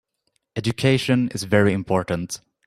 [0.55, 2.41] Education is very important.